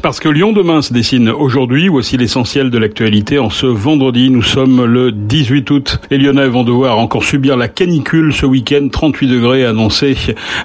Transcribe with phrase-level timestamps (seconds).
[0.00, 3.40] Parce que Lyon demain se dessine aujourd'hui, voici l'essentiel de l'actualité.
[3.40, 6.00] En ce vendredi, nous sommes le 18 août.
[6.12, 10.16] Les Lyonnais vont devoir encore subir la canicule ce week-end, 38 degrés annoncés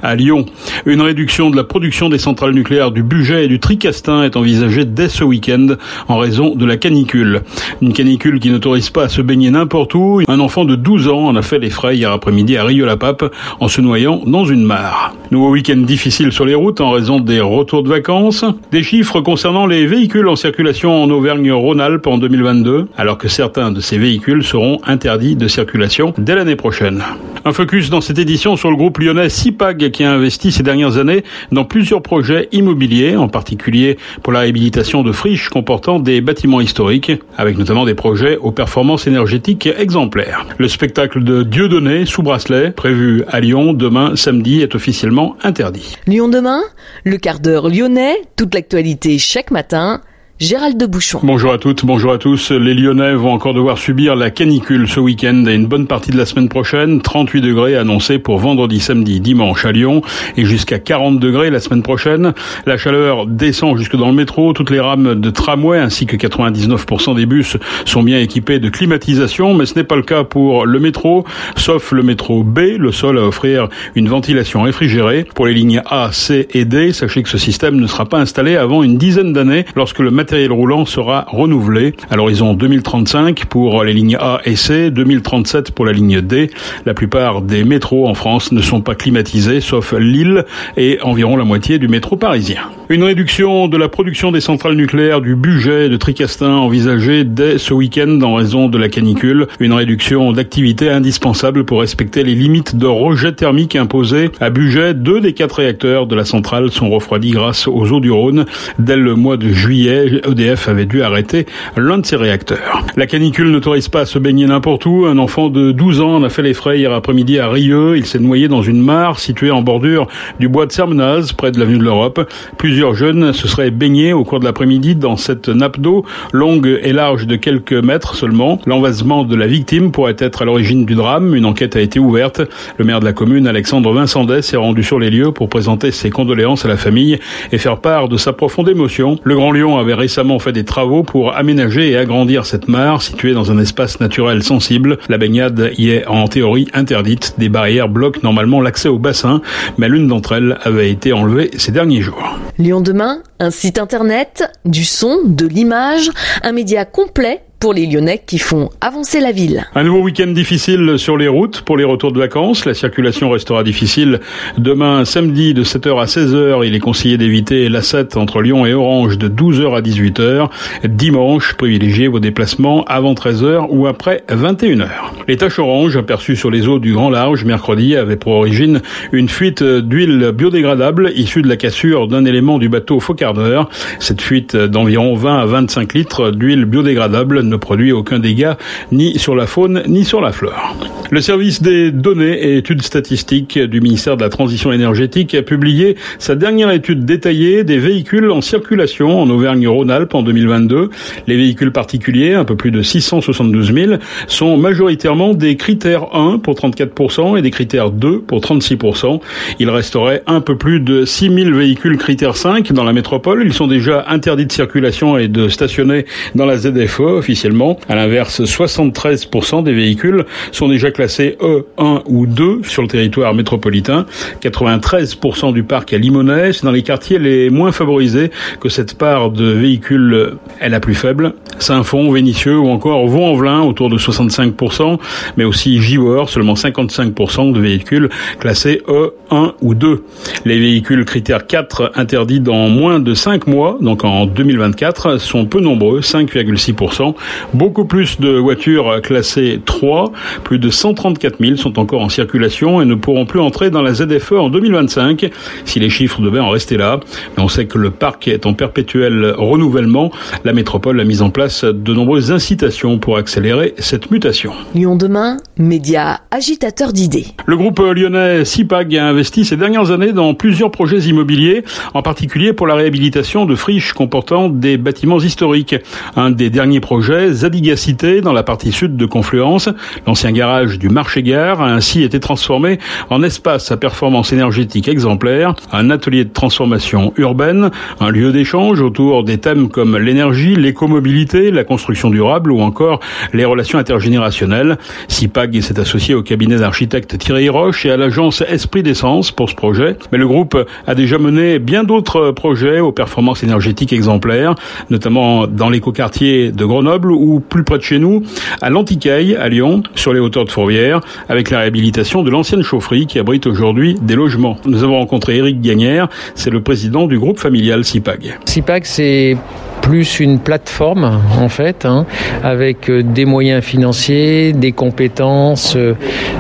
[0.04, 0.46] à Lyon.
[0.86, 4.86] Une réduction de la production des centrales nucléaires du budget et du Tricastin est envisagée
[4.86, 5.78] dès ce week-end
[6.08, 7.42] en raison de la canicule.
[7.82, 10.22] Une canicule qui n'autorise pas à se baigner n'importe où.
[10.28, 13.68] Un enfant de 12 ans en a fait les frais hier après-midi à Rieux-la-Pape en
[13.68, 15.16] se noyant dans une mare.
[15.32, 18.46] Nouveau week-end difficile sur les routes en raison des retour de vacances.
[18.72, 23.80] Des chiffres concernant les véhicules en circulation en Auvergne-Rhône-Alpes en 2022, alors que certains de
[23.80, 27.04] ces véhicules seront interdits de circulation dès l'année prochaine.
[27.46, 30.98] Un focus dans cette édition sur le groupe lyonnais CIPAG qui a investi ces dernières
[30.98, 36.62] années dans plusieurs projets immobiliers, en particulier pour la réhabilitation de friches comportant des bâtiments
[36.62, 40.46] historiques, avec notamment des projets aux performances énergétiques exemplaires.
[40.58, 45.98] Le spectacle de Dieudonné sous bracelet, prévu à Lyon demain samedi, est officiellement interdit.
[46.08, 46.62] Lyon demain,
[47.04, 50.00] le quart d'heure lyonnais, toute l'actualité chaque matin
[50.44, 51.22] Gérald de Bouchon.
[51.24, 52.52] Bonjour à toutes, bonjour à tous.
[52.52, 56.18] Les Lyonnais vont encore devoir subir la canicule ce week-end et une bonne partie de
[56.18, 57.02] la semaine prochaine.
[57.02, 60.02] 38 degrés annoncés pour vendredi, samedi, dimanche à Lyon
[60.36, 62.34] et jusqu'à 40 degrés la semaine prochaine.
[62.66, 64.52] La chaleur descend jusque dans le métro.
[64.52, 67.56] Toutes les rames de tramway ainsi que 99% des bus
[67.86, 71.24] sont bien équipés de climatisation, mais ce n'est pas le cas pour le métro,
[71.56, 72.60] sauf le métro B.
[72.78, 75.26] Le sol à offrir une ventilation réfrigérée.
[75.36, 78.58] Pour les lignes A, C et D, sachez que ce système ne sera pas installé
[78.58, 83.84] avant une dizaine d'années lorsque le matériel matériel roulant sera renouvelé à l'horizon 2035 pour
[83.84, 86.50] les lignes A et C, 2037 pour la ligne D.
[86.88, 90.44] La plupart des métros en France ne sont pas climatisés, sauf Lille
[90.76, 92.64] et environ la moitié du métro parisien.
[92.90, 97.74] Une réduction de la production des centrales nucléaires du budget de Tricastin envisagée dès ce
[97.74, 99.48] week-end en raison de la canicule.
[99.60, 104.96] Une réduction d'activité indispensable pour respecter les limites de rejet thermique imposées à budget.
[104.96, 108.46] Deux des quatre réacteurs de la centrale sont refroidis grâce aux eaux du Rhône.
[108.80, 112.86] Dès le mois de juillet, EDF avait dû arrêter l'un de ses réacteurs.
[112.96, 115.06] La canicule n'autorise pas à se baigner n'importe où.
[115.06, 117.98] Un enfant de 12 ans en a fait les frais hier après-midi à Rieux.
[117.98, 120.08] Il s'est noyé dans une mare située en bordure
[120.40, 122.30] du bois de Sermenaz, près de l'avenue de l'Europe.
[122.58, 126.94] Plusieurs jeunes se seraient baignés au cours de l'après-midi dans cette nappe d'eau, longue et
[126.94, 128.60] large de quelques mètres seulement.
[128.66, 131.36] L'envasement de la victime pourrait être à l'origine du drame.
[131.36, 132.42] Une enquête a été ouverte.
[132.78, 136.10] Le maire de la commune, Alexandre Vincendès, s'est rendu sur les lieux pour présenter ses
[136.10, 137.20] condoléances à la famille
[137.52, 139.18] et faire part de sa profonde émotion.
[139.24, 143.34] Le Grand Lyon avait récemment fait des travaux pour aménager et agrandir cette mare située
[143.34, 144.98] dans un espace naturel sensible.
[145.08, 147.36] La baignade y est en théorie interdite.
[147.38, 149.42] Des barrières bloquent normalement l'accès au bassin,
[149.78, 152.38] mais l'une d'entre elles avait été enlevée ces derniers jours.
[152.58, 156.12] Lyon demain, un site internet, du son, de l'image,
[156.44, 159.64] un média complet pour les Lyonnais qui font avancer la ville.
[159.74, 162.66] Un nouveau week-end difficile sur les routes pour les retours de vacances.
[162.66, 164.20] La circulation restera difficile
[164.58, 166.68] demain samedi de 7h à 16h.
[166.68, 170.50] Il est conseillé d'éviter la 7 entre Lyon et Orange de 12h à 18h.
[170.90, 174.90] Dimanche, privilégiez vos déplacements avant 13h ou après 21h.
[175.30, 178.82] Les taches oranges aperçues sur les eaux du Grand Large mercredi avaient pour origine
[179.14, 183.70] une fuite d'huile biodégradable issue de la cassure d'un élément du bateau Focardeur.
[184.00, 188.58] Cette fuite d'environ 20 à 25 litres d'huile biodégradable produit aucun dégât
[188.92, 190.76] ni sur la faune ni sur la flore.
[191.12, 195.96] Le service des données et études statistiques du ministère de la Transition énergétique a publié
[196.18, 200.90] sa dernière étude détaillée des véhicules en circulation en Auvergne-Rhône-Alpes en 2022.
[201.28, 203.94] Les véhicules particuliers, un peu plus de 672 000,
[204.28, 209.20] sont majoritairement des critères 1 pour 34% et des critères 2 pour 36%.
[209.60, 213.44] Il resterait un peu plus de 6 000 véhicules critères 5 dans la métropole.
[213.46, 217.54] Ils sont déjà interdits de circulation et de stationner dans la ZFE officielle
[217.90, 224.06] à l'inverse, 73% des véhicules sont déjà classés E1 ou 2 sur le territoire métropolitain.
[224.42, 228.30] 93% du parc à Limonest, dans les quartiers les moins favorisés
[228.60, 231.34] que cette part de véhicules est la plus faible.
[231.60, 235.00] Saint-Fond, Vénissieux ou encore Vaux-en-Velin autour de 65%,
[235.38, 238.10] mais aussi Givors, seulement 55% de véhicules
[238.40, 240.04] classés E1 ou 2.
[240.46, 245.60] Les véhicules critères 4 interdits dans moins de 5 mois, donc en 2024, sont peu
[245.60, 247.16] nombreux, 5,6%.
[247.54, 250.12] Beaucoup plus de voitures classées 3,
[250.44, 253.94] plus de 134 000 sont encore en circulation et ne pourront plus entrer dans la
[253.94, 255.30] ZFE en 2025
[255.66, 257.00] si les chiffres devaient en rester là.
[257.38, 260.12] Mais on sait que le parc est en perpétuel renouvellement.
[260.44, 264.54] La métropole a mis en place de nombreuses incitations pour accélérer cette mutation.
[264.76, 267.28] Lyon demain, média agitateur d'idées.
[267.46, 272.54] Le groupe lyonnais CIPAG a investi ces dernières années dans plusieurs projets immobiliers, en particulier
[272.54, 275.76] pour la réhabilitation de friches comportant des bâtiments historiques.
[276.16, 279.70] Un des derniers projets Zadigacité dans la partie sud de Confluence.
[280.08, 282.80] L'ancien garage du marché-gare a ainsi été transformé
[283.10, 287.70] en espace à performance énergétique exemplaire, un atelier de transformation urbaine,
[288.00, 293.00] un lieu d'échange autour des thèmes comme l'énergie, l'écomobilité, la construction durable ou encore
[293.34, 294.78] les relations intergénérationnelles.
[295.08, 299.56] CIPAG s'est associé au cabinet d'architecte Thierry Roche et à l'agence Esprit d'essence pour ce
[299.56, 300.58] projet, mais le groupe
[300.88, 304.56] a déjà mené bien d'autres projets aux performances énergétiques exemplaires,
[304.90, 308.24] notamment dans l'écoquartier de Grenoble ou plus près de chez nous,
[308.62, 313.06] à l'Antiquaille, à Lyon, sur les hauteurs de Fourvière, avec la réhabilitation de l'ancienne chaufferie
[313.06, 314.58] qui abrite aujourd'hui des logements.
[314.66, 318.40] Nous avons rencontré Eric Gagnère, c'est le président du groupe familial CIPAG.
[318.46, 319.38] CIPAG, c'est
[319.84, 322.06] plus une plateforme en fait, hein,
[322.42, 325.94] avec euh, des moyens financiers, des compétences, euh,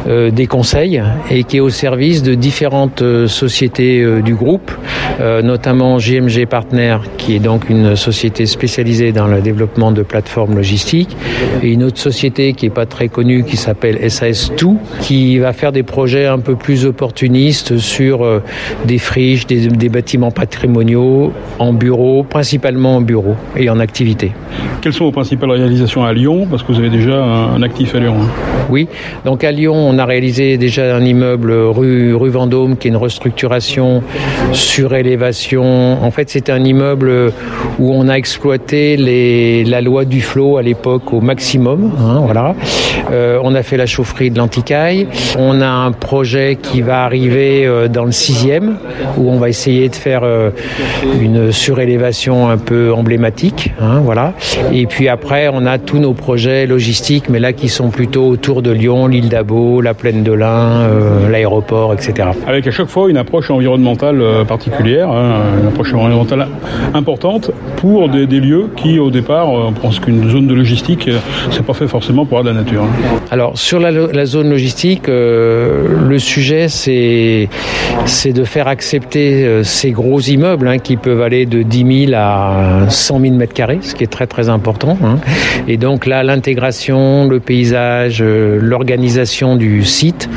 [0.07, 4.71] euh, des conseils, et qui est au service de différentes sociétés du groupe,
[5.19, 11.15] notamment JMG Partner, qui est donc une société spécialisée dans le développement de plateformes logistiques,
[11.61, 15.71] et une autre société qui est pas très connue qui s'appelle SAS2, qui va faire
[15.71, 18.41] des projets un peu plus opportunistes sur
[18.85, 24.31] des friches, des, des bâtiments patrimoniaux en bureau, principalement en bureau et en activité.
[24.81, 27.99] Quelles sont vos principales réalisations à Lyon Parce que vous avez déjà un, actif à
[27.99, 28.15] Lyon.
[28.21, 28.27] Hein?
[28.69, 28.87] Oui,
[29.25, 32.97] donc à Lyon, on a réalisé déjà un immeuble rue, rue Vendôme qui est une
[32.97, 34.03] restructuration,
[34.51, 36.03] surélévation.
[36.03, 37.31] En fait, c'est un immeuble
[37.79, 41.91] où on a exploité les, la loi du flot à l'époque au maximum.
[41.99, 42.55] Hein, voilà.
[43.11, 45.07] Euh, on a fait la chaufferie de l'Anticaille.
[45.37, 48.77] On a un projet qui va arriver euh, dans le sixième
[49.17, 50.49] où on va essayer de faire euh,
[51.21, 53.22] une surélévation un peu emblématique.
[53.81, 54.33] Hein, voilà.
[54.71, 58.61] Et puis après, on a tous nos projets logistiques, mais là qui sont plutôt autour
[58.61, 60.87] de Lyon, l'île d'Abo, la plaine de l'Ain,
[61.29, 62.29] l'aéroport, etc.
[62.47, 66.47] Avec à chaque fois une approche environnementale particulière, hein, une approche environnementale
[66.93, 71.09] importante pour des, lieux qui, au départ, on pense qu'une zone de logistique,
[71.51, 72.83] c'est pas fait forcément pour avoir de la nature.
[73.31, 77.49] Alors sur la, zone logistique, euh, le sujet c'est
[78.05, 82.13] c'est de faire accepter euh, ces gros immeubles hein, qui peuvent aller de 10 000
[82.15, 84.97] à 100 000 mètres carrés, ce qui est très très important.
[85.03, 85.17] Hein.
[85.67, 90.29] Et donc là, l'intégration, le paysage, euh, l'organisation du site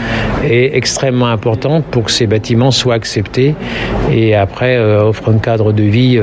[0.44, 3.54] est extrêmement importante pour que ces bâtiments soient acceptés
[4.12, 6.20] et après offrent un cadre de vie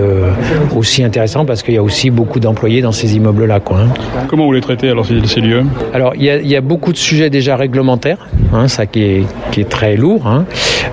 [0.76, 3.60] aussi intéressant parce qu'il y a aussi beaucoup d'employés dans ces immeubles-là.
[3.60, 3.94] Quoi, hein.
[4.28, 5.64] Comment vous les traitez alors ces lieux?
[5.94, 9.70] Alors il y, a, beaucoup de sujets déjà réglementaires, hein, ça qui est, qui est
[9.70, 10.44] très lourd.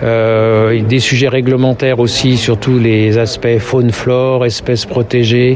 [0.02, 5.49] Euh, des sujets réglementaires aussi sur tous les aspects faune-flore, espèces protégées,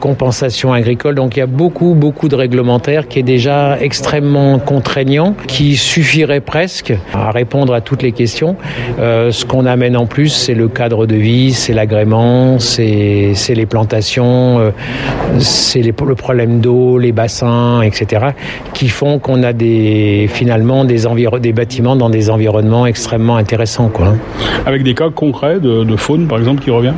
[0.00, 1.14] compensation agricole.
[1.14, 6.40] Donc il y a beaucoup, beaucoup de réglementaires qui est déjà extrêmement contraignant, qui suffirait
[6.40, 8.56] presque à répondre à toutes les questions.
[8.98, 13.66] Euh, ce qu'on amène en plus, c'est le cadre de vie, c'est l'agrément, c'est les
[13.66, 14.70] plantations, euh,
[15.38, 18.26] c'est le problème d'eau, les bassins, etc.,
[18.72, 19.52] qui font qu'on a
[20.28, 23.90] finalement des, bâtiments dans des environnements extrêmement intéressants.
[24.66, 26.94] Avec des cas concrets de, de faune, par exemple, qui revient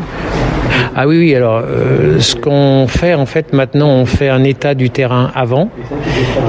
[1.02, 1.35] ah oui, oui.
[1.35, 5.70] Alors, euh, ce qu'on fait, en fait, maintenant, on fait un état du terrain avant.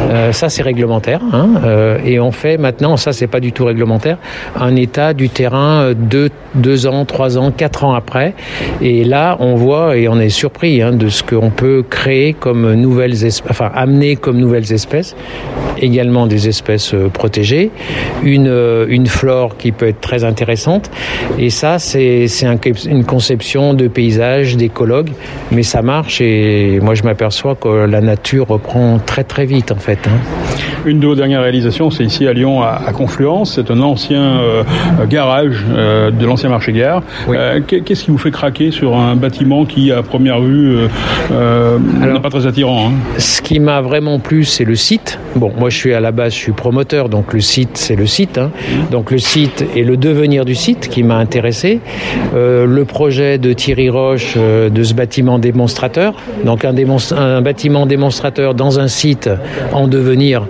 [0.09, 1.21] Euh, ça, c'est réglementaire.
[1.31, 4.17] Hein, euh, et on fait maintenant, ça, c'est pas du tout réglementaire,
[4.59, 8.33] un état du terrain deux, deux ans, trois ans, quatre ans après.
[8.81, 12.73] Et là, on voit et on est surpris hein, de ce qu'on peut créer comme
[12.73, 15.15] nouvelles espèces, enfin, amener comme nouvelles espèces,
[15.79, 17.71] également des espèces protégées,
[18.21, 18.53] une,
[18.89, 20.91] une flore qui peut être très intéressante.
[21.39, 25.11] Et ça, c'est un, une conception de paysage d'écologues,
[25.51, 29.77] mais ça marche et moi je m'aperçois que la nature reprend très très vite en
[29.77, 29.99] fait.
[30.07, 30.19] Hein.
[30.83, 33.53] Une de vos dernières réalisations, c'est ici à Lyon, à, Confluence.
[33.55, 34.63] C'est un ancien euh,
[35.07, 37.03] garage euh, de l'ancien marché-gare.
[37.29, 40.77] Euh, qu'est-ce qui vous fait craquer sur un bâtiment qui, à première vue,
[41.29, 42.91] n'est pas très attirant hein?
[43.17, 45.19] Ce qui m'a vraiment plu, c'est le site.
[45.35, 48.07] Bon, moi je suis à la base, je suis promoteur, donc le site, c'est le
[48.07, 48.37] site.
[48.37, 48.51] Hein.
[48.91, 51.79] Donc le site et le devenir du site qui m'a intéressé.
[52.33, 56.13] le projet de Thierry Roche de ce bâtiment démonstrateur.
[56.43, 56.73] Donc un,
[57.17, 59.29] un, bâtiment démonstrateur dans un site
[59.73, 60.43] en devenir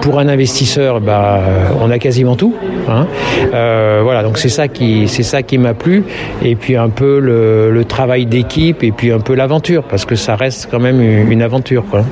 [0.00, 1.40] pour un investisseur, bah,
[1.80, 2.54] on a quasiment tout.
[2.88, 3.06] Hein.
[3.54, 6.04] Euh, voilà, donc c'est ça qui c'est ça qui m'a plu.
[6.42, 10.36] Et puis un peu le, travail d'équipe et puis un peu l'aventure parce que ça
[10.36, 11.84] reste quand même une, aventure.
[11.90, 12.04] Quoi.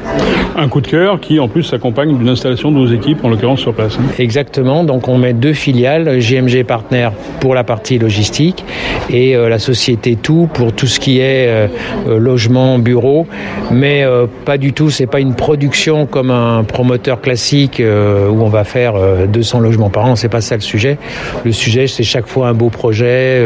[0.56, 3.60] Un coup de cœur qui en plus s'accompagne d'une installation de nos équipes en l'occurrence
[3.60, 3.96] sur place.
[4.00, 4.06] Hein.
[4.18, 4.82] Exactement.
[4.82, 7.10] Donc on met deux filiales, GMG Partner
[7.40, 8.64] pour la partie logistique
[9.10, 11.66] et euh, la société Tout pour tout ce qui est euh,
[12.08, 13.26] euh, logement, bureau,
[13.70, 14.90] mais euh, pas du tout.
[14.90, 18.94] C'est pas une production comme un promoteur secteur classique euh, où on va faire
[19.26, 20.98] 200 logements par an, c'est pas ça le sujet.
[21.44, 23.42] Le sujet, c'est chaque fois un beau projet,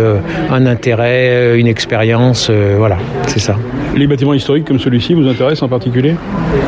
[0.50, 3.56] un intérêt, une expérience, voilà, c'est ça.
[3.94, 6.14] Les bâtiments historiques comme celui-ci vous intéressent en particulier?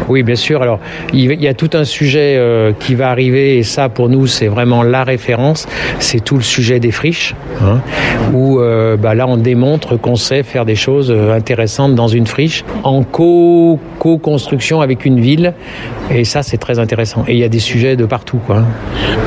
[0.08, 0.62] Oui, bien sûr.
[0.62, 0.78] Alors,
[1.12, 2.40] il y a tout un sujet
[2.78, 5.66] qui va arriver et ça, pour nous, c'est vraiment la référence.
[5.98, 7.80] C'est tout le sujet des friches, hein,
[8.32, 8.60] où
[9.00, 14.80] bah, là, on démontre qu'on sait faire des choses intéressantes dans une friche en co-construction
[14.80, 15.54] avec une ville.
[16.10, 17.23] Et ça, c'est très intéressant.
[17.28, 18.38] Et il y a des sujets de partout.
[18.46, 18.62] Quoi.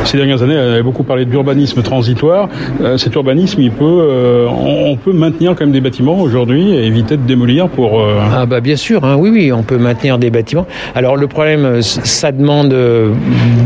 [0.03, 2.49] Ces dernières années, on avait beaucoup parlé d'urbanisme transitoire.
[2.81, 6.85] Euh, cet urbanisme, il peut, euh, on peut maintenir quand même des bâtiments aujourd'hui et
[6.85, 7.99] éviter de démolir pour.
[7.99, 10.65] Euh, ah bah bien sûr, hein, oui, oui, on peut maintenir des bâtiments.
[10.95, 12.75] Alors le problème, ça demande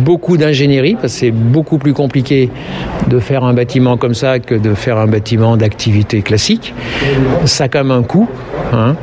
[0.03, 2.49] beaucoup d'ingénierie parce que c'est beaucoup plus compliqué
[3.07, 6.73] de faire un bâtiment comme ça que de faire un bâtiment d'activité classique.
[7.45, 8.29] Ça a quand même un coût.
[8.73, 8.95] Hein.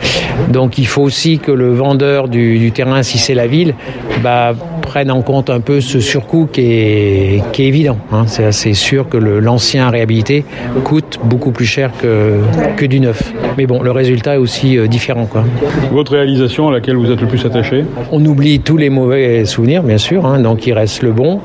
[0.49, 3.75] Donc il faut aussi que le vendeur du, terrain, si c'est la ville,
[4.23, 4.54] bah,
[4.88, 7.99] prenne en compte un peu ce surcoût qui est, qui est évident.
[8.11, 8.25] Hein.
[8.26, 10.45] C'est assez sûr que l'ancien réhabilité
[10.83, 12.40] coûte beaucoup plus cher que,
[12.78, 13.35] que du neuf.
[13.59, 15.26] Mais bon, le résultat est aussi euh, différent.
[15.26, 15.45] Quoi.
[15.92, 17.85] Votre réalisation à laquelle vous êtes le plus attaché?
[18.11, 21.40] On oublie tous les mauvais souvenirs, bien sûr, hein, donc il reste le bon.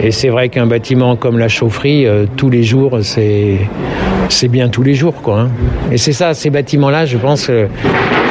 [0.00, 3.58] Et c'est vrai qu'un bâtiment comme la chaufferie, euh, tous les jours, c'est
[4.28, 5.14] c'est bien tous les jours.
[5.22, 5.50] Quoi, hein.
[5.92, 7.66] Et c'est ça, ces bâtiments-là, je pense, euh,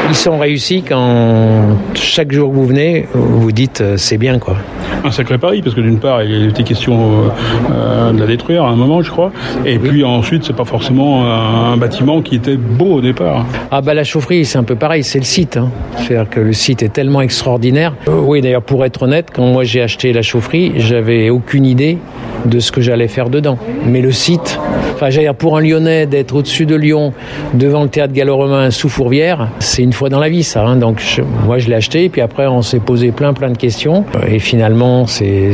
[0.10, 4.40] ils sont réussis quand chaque jour que vous venez, vous dites euh, c'est bien.
[4.40, 4.58] quoi.
[5.04, 7.32] Un sacré pari, parce que d'une part, il était question
[7.72, 9.32] euh, de la détruire à un moment, je crois.
[9.66, 13.46] Et puis ensuite, c'est pas forcément un, bâtiment qui était beau au départ.
[13.72, 15.58] Ah bah la chaufferie, c'est un peu pareil, c'est le site.
[15.58, 15.70] Hein.
[15.98, 17.94] C'est-à-dire que le site est tellement extraordinaire.
[18.08, 21.98] oui, d'ailleurs, pour être honnête, quand moi j'ai acheté la chaufferie, j'avais aucune idée
[22.46, 23.58] de ce que j'allais faire dedans.
[23.86, 24.60] Mais le site,
[24.94, 27.14] enfin, j'allais pour un Lyonnais d'être au-dessus de Lyon,
[27.54, 30.66] devant le théâtre gallo-romain sous Fourvière, c'est une fois dans la vie, ça.
[30.66, 30.78] Hein.
[30.78, 31.02] Donc,
[31.46, 34.06] moi, je l'ai acheté, et puis après, on s'est posé plein, plein de questions.
[34.28, 35.54] Et finalement, c'est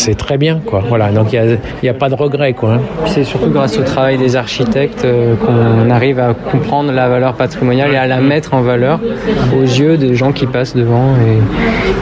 [0.00, 0.82] c'est très bien, quoi.
[0.88, 2.74] Voilà, donc il n'y a, a, pas de regret, quoi.
[2.74, 2.80] Hein.
[3.04, 7.92] C'est surtout grâce au travail des architectes euh, qu'on arrive à comprendre la valeur patrimoniale
[7.92, 8.98] et à la mettre en valeur
[9.54, 11.14] aux yeux des gens qui passent devant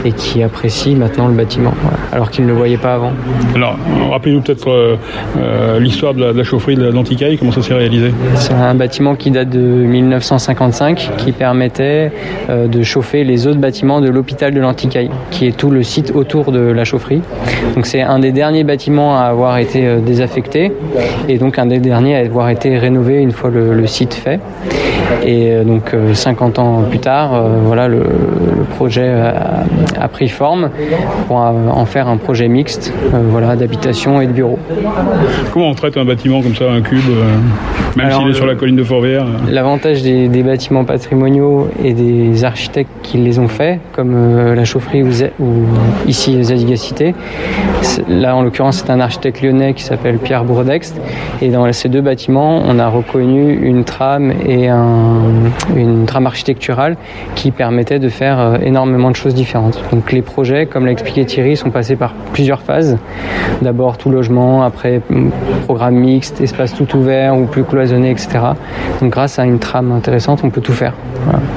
[0.05, 1.73] et, et qui apprécient maintenant le bâtiment,
[2.13, 3.11] alors qu'ils ne le voyaient pas avant.
[3.53, 3.77] Alors,
[4.09, 4.95] rappelez-nous peut-être euh,
[5.37, 8.11] euh, l'histoire de, la chaufferie de l'Anticaille, comment ça s'est réalisé?
[8.35, 12.11] C'est un bâtiment qui date de 1955, qui permettait
[12.49, 16.51] de chauffer les autres bâtiments de l'hôpital de l'Anticaille, qui est tout le site autour
[16.51, 17.21] de la chaufferie.
[17.75, 20.71] Donc c'est un des derniers bâtiments à avoir été euh, désaffecté
[21.27, 24.39] et donc un des derniers à avoir été rénové une fois le, site fait.
[25.25, 28.03] Et euh, donc 50 euh, ans plus tard, voilà, le,
[28.75, 30.69] projet a, pris forme
[31.27, 34.59] pour en faire un projet mixte voilà, d'habitation et de bureaux.
[35.53, 36.99] Comment on traite un bâtiment comme ça, un cube,
[37.95, 42.89] même s'il est sur la colline de Fourvière L'avantage des, bâtiments patrimoniaux et des architectes
[43.03, 45.65] qui les ont faits, comme la chaufferie ou, ou
[46.07, 47.13] ici les Adigacité,
[48.07, 50.99] Là, en l'occurrence, c'est un architecte lyonnais qui s'appelle Pierre Bourdext.
[51.41, 56.97] Et dans ces deux bâtiments, on a reconnu une trame et une trame architecturale
[57.35, 59.81] qui permettait de faire euh, énormément de choses différentes.
[59.91, 62.97] Donc les projets, comme l'a expliqué Thierry, sont passés par plusieurs phases.
[63.61, 65.31] D'abord tout logement, après mm,
[65.65, 68.39] programme mixte, espace tout ouvert ou plus cloisonné, etc.
[69.01, 70.93] Donc grâce à une trame intéressante, on peut tout faire.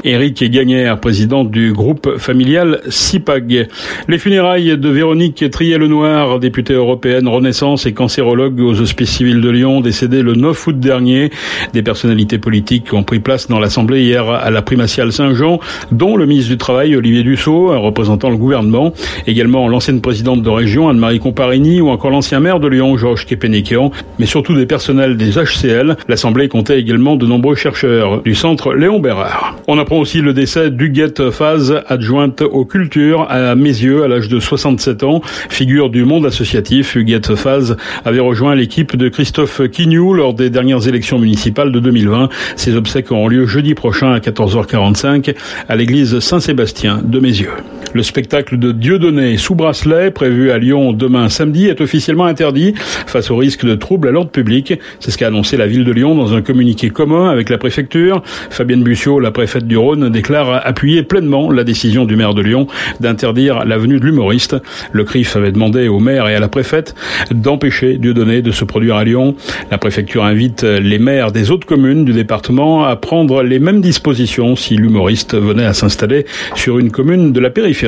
[0.03, 3.67] Éric Gagnère, président du groupe familial CIPAG.
[4.07, 9.81] Les funérailles de Véronique Trier-Lenoir, députée européenne Renaissance et cancérologue aux Hospices civils de Lyon,
[9.81, 11.31] décédée le 9 août dernier.
[11.73, 15.59] Des personnalités politiques ont pris place dans l'Assemblée hier à la primatiale Saint-Jean,
[15.91, 18.93] dont le ministre du Travail Olivier Dussault, représentant le gouvernement,
[19.27, 23.91] également l'ancienne présidente de région Anne-Marie Comparini ou encore l'ancien maire de Lyon Georges Kepenekian,
[24.17, 25.97] mais surtout des personnels des HCL.
[26.07, 29.57] L'Assemblée comptait également de nombreux chercheurs du centre Léon Bérard.
[29.67, 34.39] On apprend aussi le décès d'Huguette Faz, adjointe aux cultures à Mézieux à l'âge de
[34.39, 35.19] 67 ans.
[35.49, 37.75] Figure du monde associatif, Huguette Faz
[38.05, 42.29] avait rejoint l'équipe de Christophe Quignou lors des dernières élections municipales de 2020.
[42.55, 45.35] Ces obsèques auront lieu jeudi prochain à 14h45
[45.67, 47.51] à l'église Saint-Sébastien de Mézieux.
[47.93, 52.73] Le spectacle de Dieudonné sous bracelet, prévu à Lyon demain samedi, est officiellement interdit
[53.05, 54.73] face au risque de troubles à l'ordre public.
[54.99, 58.23] C'est ce qu'a annoncé la ville de Lyon dans un communiqué commun avec la préfecture.
[58.49, 62.65] Fabienne Bussiot, la préfète du Rhône, déclare appuyer pleinement la décision du maire de Lyon
[62.99, 64.55] d'interdire la venue de l'humoriste.
[64.91, 66.95] Le CRIF avait demandé au maire et à la préfète
[67.29, 69.35] d'empêcher Dieudonné de se produire à Lyon.
[69.69, 74.55] La préfecture invite les maires des autres communes du département à prendre les mêmes dispositions
[74.55, 77.82] si l'humoriste venait à s'installer sur une commune de la périphérie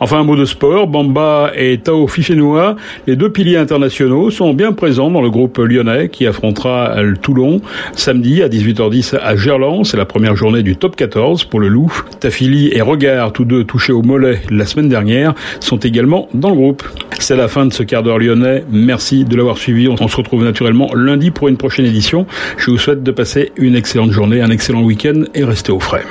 [0.00, 0.86] Enfin, un mot de sport.
[0.86, 2.76] Bamba et Tao Fifenoa,
[3.06, 7.60] les deux piliers internationaux, sont bien présents dans le groupe lyonnais qui affrontera le Toulon
[7.94, 9.84] samedi à 18h10 à Gerland.
[9.84, 11.92] C'est la première journée du top 14 pour le Loup.
[12.20, 16.56] Tafili et Regard, tous deux touchés au mollet la semaine dernière, sont également dans le
[16.56, 16.82] groupe.
[17.18, 18.64] C'est la fin de ce quart d'heure lyonnais.
[18.70, 19.88] Merci de l'avoir suivi.
[19.88, 22.26] On se retrouve naturellement lundi pour une prochaine édition.
[22.58, 26.04] Je vous souhaite de passer une excellente journée, un excellent week-end et restez au frais.